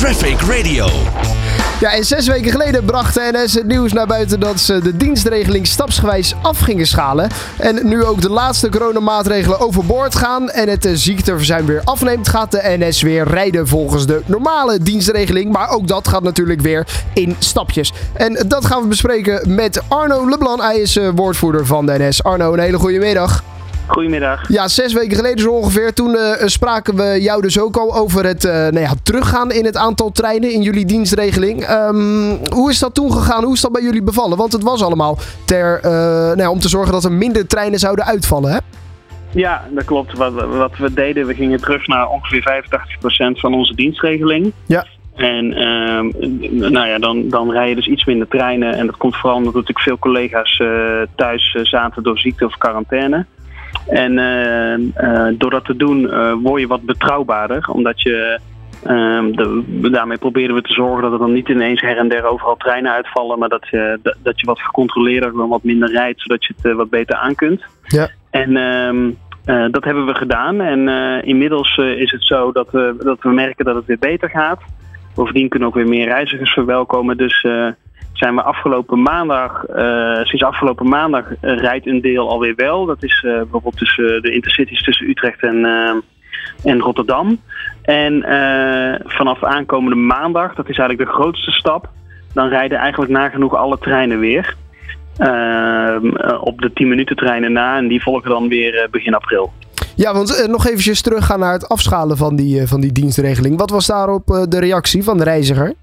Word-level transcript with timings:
Traffic 0.00 0.40
Radio. 0.40 0.86
Ja, 1.80 1.92
en 1.92 2.04
zes 2.04 2.26
weken 2.26 2.50
geleden 2.50 2.84
bracht 2.84 3.14
de 3.14 3.30
NS 3.32 3.54
het 3.54 3.66
nieuws 3.66 3.92
naar 3.92 4.06
buiten 4.06 4.40
dat 4.40 4.60
ze 4.60 4.80
de 4.80 4.96
dienstregeling 4.96 5.66
stapsgewijs 5.66 6.34
af 6.42 6.58
gingen 6.58 6.86
schalen. 6.86 7.30
En 7.58 7.88
nu 7.88 8.04
ook 8.04 8.20
de 8.20 8.30
laatste 8.30 8.68
coronamaatregelen 8.68 9.60
overboord 9.60 10.14
gaan 10.14 10.50
en 10.50 10.68
het 10.68 10.84
eh, 10.84 10.92
ziekteverzuim 10.94 11.66
weer 11.66 11.80
afneemt, 11.84 12.28
gaat 12.28 12.50
de 12.50 12.76
NS 12.78 13.02
weer 13.02 13.28
rijden 13.28 13.68
volgens 13.68 14.06
de 14.06 14.22
normale 14.26 14.78
dienstregeling. 14.78 15.52
Maar 15.52 15.68
ook 15.68 15.86
dat 15.86 16.08
gaat 16.08 16.22
natuurlijk 16.22 16.60
weer 16.60 16.86
in 17.14 17.36
stapjes. 17.38 17.92
En 18.12 18.44
dat 18.48 18.64
gaan 18.64 18.82
we 18.82 18.88
bespreken 18.88 19.54
met 19.54 19.80
Arno 19.88 20.28
Leblanc. 20.28 20.62
Hij 20.62 20.78
is 20.78 20.96
eh, 20.96 21.08
woordvoerder 21.14 21.66
van 21.66 21.86
de 21.86 21.98
NS. 21.98 22.22
Arno, 22.22 22.52
een 22.52 22.58
hele 22.58 22.78
goede 22.78 22.98
middag. 22.98 23.42
Goedemiddag. 23.90 24.48
Ja, 24.48 24.68
zes 24.68 24.92
weken 24.92 25.16
geleden 25.16 25.38
zo 25.38 25.50
ongeveer. 25.50 25.92
Toen 25.92 26.16
eh, 26.16 26.46
spraken 26.46 26.96
we 26.96 27.22
jou 27.22 27.42
dus 27.42 27.60
ook 27.60 27.76
al 27.76 27.94
over 27.94 28.24
het 28.24 28.44
eh, 28.44 28.52
nou 28.52 28.80
ja, 28.80 28.92
teruggaan 29.02 29.52
in 29.52 29.64
het 29.64 29.76
aantal 29.76 30.12
treinen 30.12 30.52
in 30.52 30.62
jullie 30.62 30.86
dienstregeling. 30.86 31.62
Ehm, 31.62 32.36
hoe 32.52 32.70
is 32.70 32.78
dat 32.78 32.94
toen 32.94 33.12
gegaan? 33.12 33.44
Hoe 33.44 33.54
is 33.54 33.60
dat 33.60 33.72
bij 33.72 33.82
jullie 33.82 34.02
bevallen? 34.02 34.38
Want 34.38 34.52
het 34.52 34.62
was 34.62 34.82
allemaal 34.82 35.18
ter, 35.44 35.80
eh, 35.82 35.90
nou 35.90 36.40
ja, 36.40 36.50
om 36.50 36.58
te 36.58 36.68
zorgen 36.68 36.92
dat 36.92 37.04
er 37.04 37.12
minder 37.12 37.46
treinen 37.46 37.78
zouden 37.78 38.04
uitvallen, 38.04 38.52
hè? 38.52 38.58
Ja, 39.30 39.64
dat 39.70 39.84
klopt. 39.84 40.16
Wat, 40.16 40.32
wat 40.32 40.76
we 40.76 40.92
deden, 40.92 41.26
we 41.26 41.34
gingen 41.34 41.60
terug 41.60 41.86
naar 41.86 42.08
ongeveer 42.08 42.42
85% 42.42 43.40
van 43.40 43.54
onze 43.54 43.74
dienstregeling. 43.74 44.52
Ja. 44.66 44.86
En 45.14 45.52
ehm, 45.52 46.10
nou 46.70 46.86
ja, 46.86 46.98
dan, 46.98 47.28
dan 47.28 47.50
rij 47.50 47.68
je 47.68 47.74
dus 47.74 47.86
iets 47.86 48.04
minder 48.04 48.28
treinen. 48.28 48.74
En 48.74 48.86
dat 48.86 48.96
komt 48.96 49.16
vooral 49.16 49.36
omdat 49.36 49.54
natuurlijk 49.54 49.80
veel 49.80 49.98
collega's 49.98 50.62
thuis 51.16 51.56
zaten 51.62 52.02
door 52.02 52.18
ziekte 52.18 52.46
of 52.46 52.58
quarantaine. 52.58 53.26
En 53.86 54.18
eh, 54.18 54.74
eh, 54.74 55.34
door 55.38 55.50
dat 55.50 55.64
te 55.64 55.76
doen 55.76 56.10
eh, 56.10 56.32
word 56.42 56.60
je 56.60 56.66
wat 56.66 56.82
betrouwbaarder. 56.82 57.68
Omdat 57.72 58.02
je, 58.02 58.38
ehm, 58.84 59.32
de- 59.32 59.90
daarmee 59.90 60.18
proberen 60.18 60.54
we 60.54 60.62
te 60.62 60.72
zorgen 60.72 61.02
dat 61.02 61.12
er 61.12 61.18
dan 61.18 61.32
niet 61.32 61.48
ineens 61.48 61.80
her 61.80 61.96
en 61.96 62.08
der 62.08 62.24
overal 62.24 62.56
treinen 62.56 62.92
uitvallen. 62.92 63.38
Maar 63.38 63.48
dat 63.48 63.68
je, 63.68 63.98
dat, 64.02 64.16
dat 64.22 64.40
je 64.40 64.46
wat 64.46 64.60
gecontroleerder, 64.60 65.30
gewoon 65.30 65.48
wat 65.48 65.62
minder 65.62 65.90
rijdt. 65.90 66.20
Zodat 66.20 66.44
je 66.44 66.54
het 66.62 66.76
wat 66.76 66.90
beter 66.90 67.16
aan 67.16 67.34
kunt. 67.34 67.62
Ja. 67.86 68.08
En 68.30 68.56
ehm, 68.56 69.10
eh, 69.44 69.70
dat 69.70 69.84
hebben 69.84 70.06
we 70.06 70.14
gedaan. 70.14 70.60
En 70.60 70.88
inmiddels 71.24 71.76
is 71.76 72.10
het 72.10 72.24
zo 72.24 72.52
dat 72.52 72.70
we, 72.70 72.94
dat 72.98 73.18
we 73.22 73.30
merken 73.30 73.64
dat 73.64 73.74
het 73.74 73.86
weer 73.86 73.98
beter 73.98 74.30
gaat. 74.30 74.60
Bovendien 75.14 75.48
kunnen 75.48 75.68
ook 75.68 75.74
weer 75.74 75.88
meer 75.88 76.08
reizigers 76.08 76.52
verwelkomen. 76.52 77.16
Dus 77.16 77.46
zijn 78.20 78.34
we 78.34 78.42
afgelopen 78.42 79.02
maandag, 79.02 79.64
eh, 79.64 80.24
sinds 80.24 80.44
afgelopen 80.44 80.88
maandag 80.88 81.24
eh, 81.40 81.58
rijdt 81.58 81.86
een 81.86 82.00
deel 82.00 82.28
alweer 82.28 82.54
wel. 82.54 82.86
Dat 82.86 83.02
is 83.02 83.24
eh, 83.26 83.32
bijvoorbeeld 83.32 83.76
tussen 83.76 84.22
de 84.22 84.32
intercities 84.32 84.82
tussen 84.82 85.08
Utrecht 85.08 85.42
en, 85.42 85.64
en 86.64 86.78
Rotterdam. 86.78 87.40
En 87.82 88.22
vanaf 89.04 89.44
aankomende 89.44 89.96
maandag, 89.96 90.54
dat 90.54 90.68
is 90.68 90.78
eigenlijk 90.78 91.10
de 91.10 91.16
grootste 91.16 91.50
stap, 91.50 91.88
dan 92.34 92.48
rijden 92.48 92.78
eigenlijk 92.78 93.12
nagenoeg 93.12 93.54
alle 93.54 93.78
treinen 93.78 94.18
weer. 94.18 94.56
Ehm, 95.20 96.16
eh, 96.16 96.42
op 96.42 96.60
de 96.60 96.72
10 96.72 96.88
minuten 96.88 97.16
treinen 97.16 97.52
na 97.52 97.76
en 97.76 97.88
die 97.88 98.02
volgen 98.02 98.30
dan 98.30 98.48
weer 98.48 98.88
begin 98.90 99.14
april. 99.14 99.52
Ja, 99.96 100.12
want 100.12 100.46
nog 100.48 100.66
eventjes 100.66 101.02
teruggaan 101.02 101.38
naar 101.38 101.52
het 101.52 101.68
afschalen 101.68 102.16
van 102.16 102.36
die, 102.36 102.66
van 102.66 102.80
die 102.80 102.92
dienstregeling. 102.92 103.58
Wat 103.58 103.70
was 103.70 103.86
daarop 103.86 104.30
eh, 104.30 104.42
de 104.48 104.58
reactie 104.58 105.04
van 105.04 105.18
de 105.18 105.24
reiziger? 105.24 105.74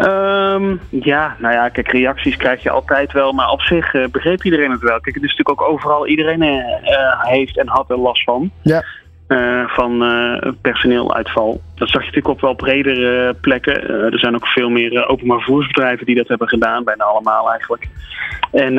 Ehm, 0.00 0.76
ja, 0.88 1.36
nou 1.38 1.54
ja, 1.54 1.68
kijk, 1.68 1.92
reacties 1.92 2.36
krijg 2.36 2.62
je 2.62 2.70
altijd 2.70 3.12
wel, 3.12 3.32
maar 3.32 3.50
op 3.50 3.60
zich 3.60 3.94
eh, 3.94 4.08
begreep 4.08 4.44
iedereen 4.44 4.70
het 4.70 4.80
wel. 4.80 5.00
Kijk, 5.00 5.14
het 5.14 5.24
is 5.24 5.30
natuurlijk 5.36 5.60
ook 5.60 5.68
overal, 5.68 6.06
iedereen 6.06 6.42
eh, 6.42 6.58
eh, 6.94 7.20
heeft 7.20 7.58
en 7.58 7.68
had 7.68 7.90
er 7.90 7.98
last 7.98 8.24
van. 8.24 8.50
Ja. 8.62 8.84
van 9.66 10.04
personeeluitval. 10.60 11.60
Dat 11.74 11.88
zag 11.88 12.00
je 12.00 12.06
natuurlijk 12.06 12.34
op 12.34 12.40
wel 12.40 12.54
bredere 12.54 13.34
plekken. 13.34 13.88
Er 14.12 14.18
zijn 14.18 14.34
ook 14.34 14.46
veel 14.46 14.68
meer 14.68 15.08
openbaar 15.08 15.38
vervoersbedrijven 15.38 16.06
die 16.06 16.16
dat 16.16 16.28
hebben 16.28 16.48
gedaan, 16.48 16.84
bijna 16.84 17.04
allemaal 17.04 17.50
eigenlijk. 17.50 17.88
En 18.52 18.74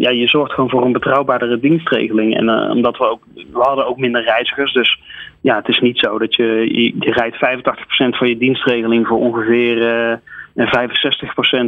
ja, 0.00 0.10
je 0.10 0.26
zorgt 0.26 0.52
gewoon 0.52 0.70
voor 0.70 0.84
een 0.84 0.92
betrouwbaardere 0.92 1.60
dienstregeling. 1.60 2.36
En 2.36 2.50
omdat 2.50 2.98
we 2.98 3.04
ook, 3.04 3.22
we 3.34 3.58
hadden 3.60 3.86
ook 3.86 3.98
minder 3.98 4.22
reizigers, 4.22 4.72
dus 4.72 5.00
ja, 5.40 5.56
het 5.56 5.68
is 5.68 5.80
niet 5.80 5.98
zo 5.98 6.18
dat 6.18 6.34
je, 6.34 6.94
rijdt 6.98 7.36
85% 7.36 7.38
van 8.16 8.28
je 8.28 8.38
dienstregeling 8.38 9.06
voor 9.06 9.18
ongeveer 9.18 9.82
eh, 9.82 10.16
en 10.54 10.90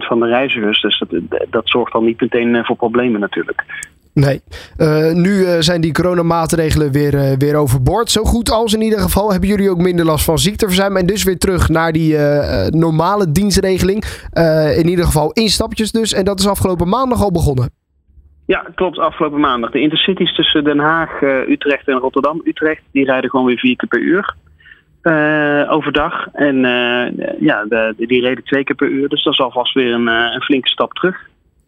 65% 0.02 0.06
van 0.06 0.20
de 0.20 0.26
reizigers. 0.26 0.80
Dus 0.80 0.98
dat, 1.08 1.20
dat 1.50 1.68
zorgt 1.68 1.92
dan 1.92 2.04
niet 2.04 2.20
meteen 2.20 2.54
eh, 2.54 2.64
voor 2.64 2.76
problemen 2.76 3.20
natuurlijk. 3.20 3.64
Nee. 4.12 4.42
Eh, 4.76 5.12
nu 5.12 5.44
eh, 5.44 5.56
zijn 5.58 5.80
die 5.80 5.92
coronamaatregelen 5.92 6.92
weer, 6.92 7.14
eh, 7.14 7.36
weer 7.38 7.54
overboord. 7.56 8.10
Zo 8.10 8.24
goed 8.24 8.50
als 8.50 8.74
in 8.74 8.82
ieder 8.82 8.98
geval. 8.98 9.30
Hebben 9.30 9.48
jullie 9.48 9.70
ook 9.70 9.78
minder 9.78 10.04
last 10.04 10.24
van 10.24 10.38
ziekteverzuim. 10.38 10.96
En 10.96 11.06
dus 11.06 11.22
weer 11.22 11.38
terug 11.38 11.68
naar 11.68 11.92
die 11.92 12.16
eh, 12.16 12.66
eh, 12.66 12.72
normale 12.72 13.32
dienstregeling. 13.32 14.04
Eh, 14.30 14.78
in 14.78 14.88
ieder 14.88 15.04
geval 15.04 15.32
in 15.32 15.48
stapjes 15.48 15.92
dus. 15.92 16.12
En 16.12 16.24
dat 16.24 16.38
is 16.38 16.46
afgelopen 16.46 16.88
maandag 16.88 17.22
al 17.22 17.30
begonnen. 17.30 17.79
Ja, 18.50 18.64
klopt. 18.74 18.98
Afgelopen 18.98 19.40
maandag. 19.40 19.70
De 19.70 19.80
intercities 19.80 20.34
tussen 20.34 20.64
Den 20.64 20.78
Haag, 20.78 21.22
eh, 21.22 21.48
Utrecht 21.48 21.88
en 21.88 21.98
Rotterdam-Utrecht, 21.98 22.82
die 22.92 23.04
rijden 23.04 23.30
gewoon 23.30 23.46
weer 23.46 23.58
vier 23.58 23.76
keer 23.76 23.88
per 23.88 24.00
uur. 24.00 24.34
eh, 25.02 25.72
overdag. 25.72 26.26
En 26.32 26.64
eh, 26.64 27.40
ja, 27.40 27.64
de, 27.64 27.94
die 27.96 28.20
reden 28.20 28.44
twee 28.44 28.64
keer 28.64 28.76
per 28.76 28.88
uur. 28.88 29.08
Dus 29.08 29.22
dat 29.22 29.32
is 29.32 29.40
alvast 29.40 29.74
weer 29.74 29.92
een, 29.92 30.06
een 30.06 30.42
flinke 30.42 30.68
stap 30.68 30.92
terug. 30.92 31.16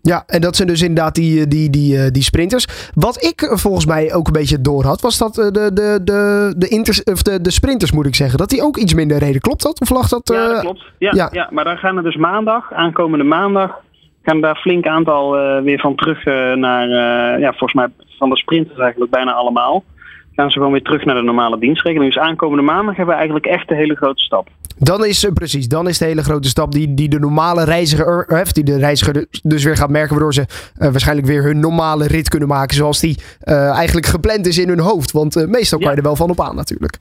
Ja, 0.01 0.23
en 0.27 0.41
dat 0.41 0.57
zijn 0.57 0.69
dus 0.69 0.83
inderdaad 0.83 1.15
die, 1.15 1.47
die, 1.47 1.71
die, 1.71 2.11
die 2.11 2.23
sprinters. 2.23 2.91
Wat 2.95 3.25
ik 3.25 3.51
volgens 3.51 3.87
mij 3.87 4.15
ook 4.15 4.27
een 4.27 4.33
beetje 4.33 4.61
door 4.61 4.85
had, 4.85 5.01
was 5.01 5.19
dat 5.19 5.35
de, 5.35 5.53
de, 5.53 6.01
de, 6.05 6.55
de, 6.57 6.69
inters, 6.69 7.03
of 7.03 7.23
de, 7.23 7.41
de 7.41 7.51
sprinters, 7.51 7.93
moet 7.93 8.07
ik 8.07 8.15
zeggen, 8.15 8.39
dat 8.39 8.51
die 8.51 8.63
ook 8.63 8.77
iets 8.77 8.95
minder 8.95 9.19
reden. 9.19 9.41
Klopt 9.41 9.63
dat? 9.63 9.81
Of 9.81 9.91
lag 9.91 10.09
dat? 10.09 10.29
Ja, 10.35 10.49
dat 10.49 10.61
klopt. 10.61 10.83
Ja, 10.99 11.13
ja. 11.15 11.29
ja. 11.33 11.49
maar 11.51 11.65
dan 11.65 11.77
gaan 11.77 11.97
er 11.97 12.03
dus 12.03 12.17
maandag, 12.17 12.73
aankomende 12.73 13.25
maandag, 13.25 13.81
gaan 14.23 14.41
daar 14.41 14.57
flink 14.57 14.87
aantal 14.87 15.39
eh, 15.39 15.63
weer 15.63 15.81
van 15.81 15.95
terug 15.95 16.25
eh, 16.25 16.53
naar, 16.53 16.85
eh, 16.85 17.41
ja, 17.41 17.49
volgens 17.49 17.73
mij 17.73 17.87
van 18.19 18.29
de 18.29 18.37
sprinters 18.37 18.79
eigenlijk 18.79 19.11
bijna 19.11 19.33
allemaal. 19.33 19.85
Gaan 20.37 20.51
ze 20.51 20.57
gewoon 20.57 20.73
weer 20.73 20.83
terug 20.83 21.05
naar 21.05 21.15
de 21.15 21.23
normale 21.23 21.59
dienstregeling. 21.59 22.15
Dus 22.15 22.23
aankomende 22.23 22.63
maandag 22.63 22.97
hebben 22.97 23.07
we 23.15 23.21
eigenlijk 23.21 23.47
echt 23.47 23.71
een 23.71 23.77
hele 23.77 23.95
grote 23.95 24.23
stap. 24.23 24.49
Dan 24.79 25.05
is 25.05 25.29
precies, 25.35 25.69
dan 25.69 25.89
is 25.89 25.99
de 25.99 26.05
hele 26.05 26.23
grote 26.23 26.49
stap 26.49 26.73
die, 26.73 26.95
die 26.95 27.09
de 27.09 27.19
normale 27.19 27.65
reiziger, 27.65 28.25
eh, 28.29 28.43
die 28.45 28.65
de 28.65 28.79
reiziger 28.79 29.27
dus- 29.43 29.65
weer 29.65 29.77
gaat 29.77 29.91
merken, 29.91 30.11
waardoor 30.11 30.35
ze 30.35 30.47
waarschijnlijk 30.75 31.27
weer 31.27 31.43
hun 31.43 31.61
normale 31.61 32.07
rit 32.07 32.29
kunnen 32.29 32.49
maken 32.49 32.77
zoals 32.77 33.01
die 33.01 33.19
eigenlijk 33.45 34.07
gepland 34.07 34.47
is 34.47 34.59
in 34.59 34.69
hun 34.69 34.81
hoofd. 34.81 35.13
Want 35.13 35.35
meestal 35.49 35.79
kan 35.79 35.89
je 35.89 35.95
Ja. 35.95 36.03
er 36.03 36.09
wel 36.09 36.17
van 36.17 36.31
op 36.31 36.41
aan 36.41 36.57
natuurlijk. 36.57 36.99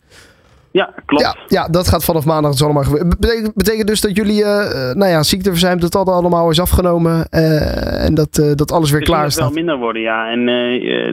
Ja, 0.72 0.94
klopt. 1.06 1.24
Ja, 1.24 1.36
ja, 1.48 1.68
dat 1.68 1.88
gaat 1.88 2.06
vanaf 2.06 2.26
maandag 2.26 2.52
dus 2.52 2.64
allemaal 2.64 2.84
gebeuren. 2.84 3.10
Betekent, 3.20 3.56
betekent 3.56 3.88
dus 3.88 4.02
dat 4.02 4.16
jullie, 4.16 4.44
eh, 4.44 4.90
eh, 4.90 4.96
nou 4.96 5.12
ja, 5.12 5.24
ziekteverzuim, 5.24 5.80
dat 5.80 5.92
dat 5.92 6.08
allemaal 6.08 6.50
is 6.50 6.60
afgenomen 6.60 7.26
eh, 7.30 8.06
en 8.06 8.14
dat, 8.14 8.54
dat 8.56 8.72
alles 8.72 8.92
weer 8.92 9.02
klaar 9.02 9.24
het 9.24 9.36
wel 9.36 9.52
minder 9.52 9.78
worden, 9.78 10.02
ja. 10.02 10.32
En 10.32 10.46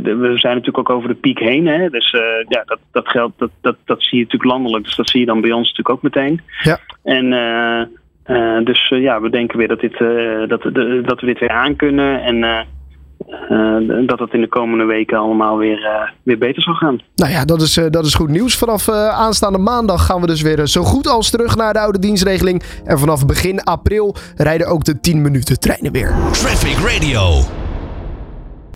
we 0.03 0.33
zijn 0.35 0.57
natuurlijk 0.57 0.79
ook 0.79 0.91
over 0.97 1.09
de 1.09 1.15
piek 1.15 1.39
heen. 1.39 1.67
Hè? 1.67 1.89
Dus 1.89 2.11
ja, 2.49 2.63
dat, 2.65 2.79
dat 2.93 3.09
geldt, 3.09 3.39
dat, 3.39 3.51
dat, 3.61 3.77
dat 3.85 4.03
zie 4.03 4.19
je 4.19 4.25
natuurlijk 4.25 4.51
landelijk. 4.53 4.85
Dus 4.85 4.97
dat 4.97 5.09
zie 5.11 5.21
je 5.21 5.27
dan 5.27 5.41
bij 5.41 5.53
ons 5.53 5.69
natuurlijk 5.69 5.91
ook 5.91 6.03
meteen. 6.03 6.41
Ja. 6.63 6.79
En 7.03 8.65
dus 8.65 8.89
ja, 8.89 9.21
we 9.21 9.31
denken 9.31 9.59
weer 9.59 9.69
dat, 9.69 9.81
dit, 9.81 9.99
dat, 10.49 10.63
de- 10.63 11.03
dat 11.05 11.21
we 11.21 11.27
dit 11.27 11.39
weer 11.39 11.51
aan 11.51 11.77
kunnen. 11.77 12.23
En 12.23 12.45
eh, 12.45 12.61
eh, 13.83 14.07
dat 14.07 14.19
het 14.19 14.33
in 14.33 14.41
de 14.41 14.49
komende 14.49 14.85
weken 14.85 15.19
allemaal 15.19 15.57
weer, 15.57 15.85
eh, 15.85 16.11
weer 16.23 16.39
beter 16.39 16.63
zal 16.63 16.75
gaan. 16.75 17.01
Nou 17.15 17.31
ja, 17.31 17.45
dat 17.45 17.63
is, 17.63 17.77
eh, 17.77 17.91
dat 17.91 18.07
is 18.07 18.15
goed 18.15 18.29
nieuws. 18.29 18.57
Vanaf 18.57 18.89
eh, 18.89 19.09
aanstaande 19.09 19.59
maandag 19.59 20.07
gaan 20.07 20.21
we 20.21 20.27
dus 20.27 20.43
weer 20.43 20.67
zo 20.67 20.83
goed 20.83 21.07
als 21.07 21.31
terug 21.31 21.57
naar 21.57 21.73
de 21.73 21.81
oude 21.81 21.99
dienstregeling. 21.99 22.63
En 22.85 22.99
vanaf 22.99 23.27
begin 23.27 23.63
april 23.63 24.15
rijden 24.37 24.67
ook 24.67 24.85
de 24.85 25.01
10 25.01 25.23
minuten 25.23 25.61
treinen 25.61 25.93
weer. 25.93 26.15
Traffic 26.33 26.77
Radio. 26.77 27.68